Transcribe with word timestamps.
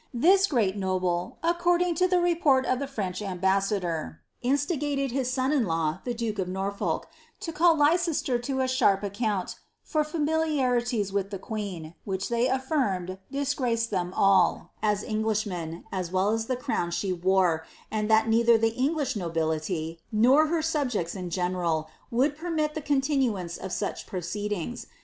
T 0.19 0.37
great 0.49 0.75
noble, 0.75 1.37
according 1.43 1.93
to 1.93 2.07
the 2.07 2.19
report 2.19 2.65
of 2.65 2.79
the 2.79 2.87
French 2.87 3.21
ambassador,' 3.21 4.19
in 4.41 4.55
gated 4.79 5.11
his 5.11 5.29
son 5.31 5.51
in 5.51 5.67
law, 5.67 5.99
the 6.05 6.15
duke 6.15 6.39
of 6.39 6.47
Norfolk, 6.47 7.07
to 7.39 7.51
call 7.53 7.77
Leicester 7.77 8.39
to 8.39 8.61
a 8.61 8.67
sh 8.67 8.81
account 8.81 9.57
for 9.83 10.03
familiarities 10.03 11.13
with 11.13 11.29
the 11.29 11.37
queen, 11.37 11.93
which 12.03 12.29
they 12.29 12.47
alfirmed 12.49 13.19
disgra 13.31 13.73
tliem 13.73 14.11
all, 14.15 14.71
as 14.81 15.03
Englishmen, 15.03 15.83
as 15.91 16.11
well 16.11 16.35
the 16.35 16.55
crown 16.57 16.89
she 16.89 17.13
wore, 17.13 17.63
and 17.91 18.09
that 18.09 18.25
neit 18.27 18.47
the 18.59 18.73
English 18.73 19.15
nobility 19.15 19.99
nor 20.11 20.47
her 20.47 20.63
subjects 20.63 21.13
in 21.13 21.29
general 21.29 21.87
would 22.09 22.35
permit 22.35 22.73
the 22.73 22.83
c 22.83 22.95
tinuancB 22.95 23.59
of 23.59 23.71
such 23.71 24.07
proceedings. 24.07 24.87